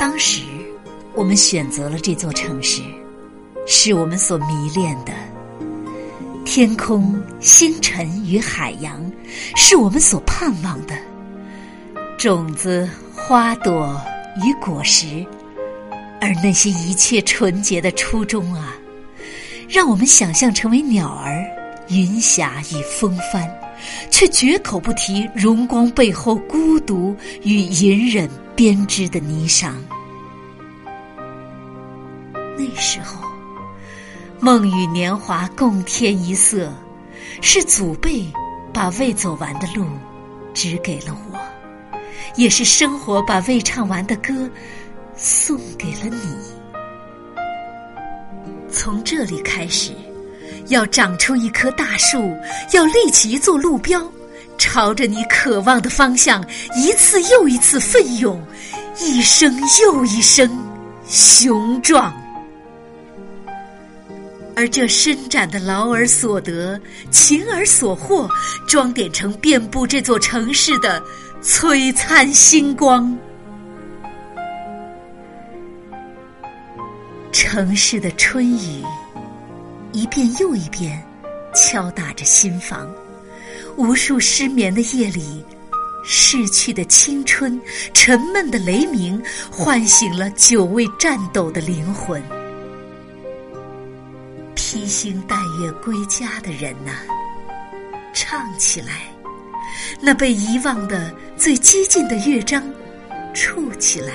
[0.00, 0.40] 当时，
[1.14, 2.80] 我们选择了这座城市，
[3.66, 5.12] 是我们所迷恋的。
[6.42, 8.98] 天空、星辰与海洋，
[9.54, 10.94] 是我们所盼望的。
[12.16, 13.94] 种子、花朵
[14.42, 15.22] 与果实，
[16.18, 18.74] 而那些一切纯洁的初衷啊，
[19.68, 21.44] 让我们想象成为鸟儿、
[21.90, 23.46] 云霞与风帆，
[24.10, 28.26] 却绝口不提荣光背后孤独与隐忍
[28.60, 29.72] 编织的霓裳。
[32.58, 33.26] 那时候，
[34.38, 36.70] 梦与年华共添一色，
[37.40, 38.30] 是祖辈
[38.70, 39.86] 把未走完的路
[40.52, 41.38] 指给了我。
[42.36, 44.46] 也是生活把未唱完的歌
[45.16, 46.36] 送给了你。
[48.70, 49.92] 从这里开始，
[50.66, 52.36] 要长出一棵大树，
[52.74, 54.06] 要立起一座路标，
[54.60, 56.44] 朝着你渴望的方向，
[56.76, 58.40] 一次又一次奋勇，
[59.00, 60.46] 一声又一声
[61.08, 62.14] 雄壮。
[64.54, 66.78] 而这伸展的劳而所得，
[67.10, 68.28] 勤而所获，
[68.68, 71.02] 装点成遍布这座城市的。
[71.42, 73.16] 璀璨星光，
[77.32, 78.84] 城市的春雨
[79.92, 81.02] 一遍又一遍
[81.54, 82.86] 敲打着心房。
[83.76, 85.44] 无数失眠的夜里，
[86.04, 87.60] 逝去的青春、
[87.94, 92.22] 沉闷的雷鸣，唤醒了久未战斗的灵魂。
[94.54, 96.92] 披星戴月归家的人呐，
[98.12, 99.02] 唱起来。
[100.00, 102.62] 那被遗忘的最激进的乐章，
[103.32, 104.14] 触起来；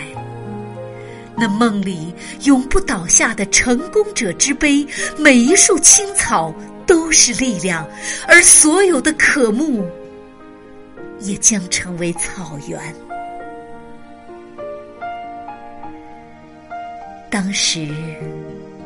[1.37, 4.85] 那梦里永不倒下的成功者之碑，
[5.17, 6.53] 每一束青草
[6.85, 7.87] 都是力量，
[8.27, 9.85] 而所有的渴慕，
[11.19, 12.79] 也将成为草原。
[17.29, 17.87] 当时，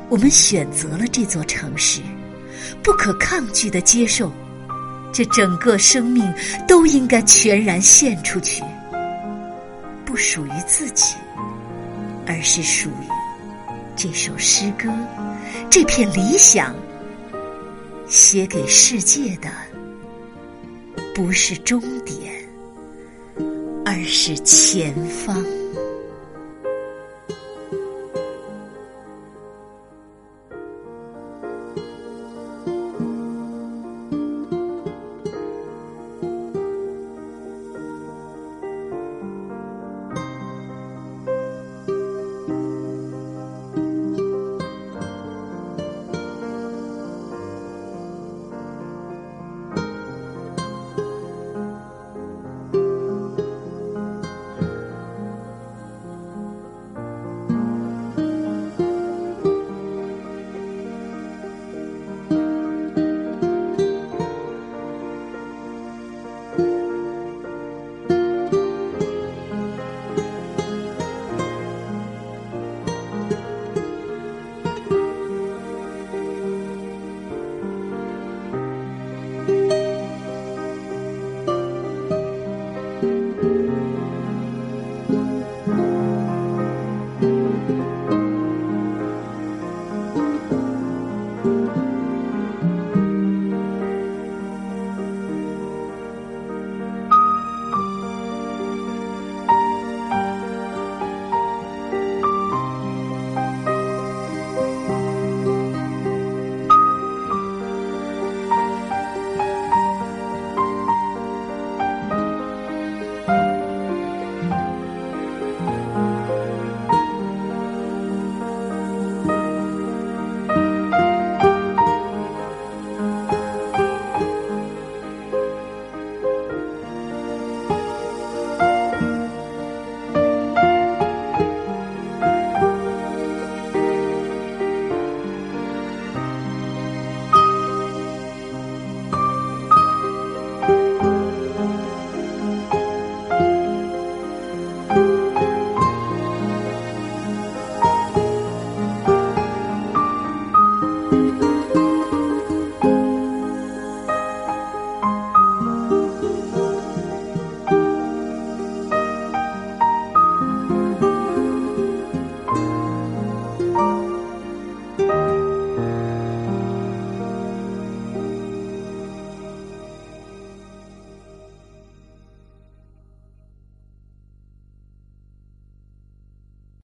[0.10, 2.02] 我们选择了这座城市，
[2.82, 4.32] 不可抗拒的接受。
[5.12, 6.32] 这整个生命
[6.68, 8.64] 都应该全然献出去，
[10.06, 11.16] 不属于自己，
[12.30, 13.08] 而是属于
[13.96, 14.88] 这首诗歌，
[15.68, 16.76] 这片理想。
[18.08, 19.50] 写给世界的，
[21.14, 22.34] 不是终点，
[23.86, 25.44] 而是前方。